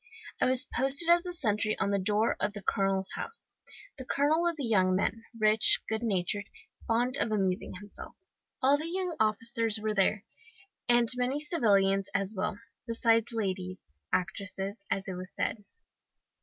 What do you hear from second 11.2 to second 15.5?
civilians as well, besides ladies actresses, as it was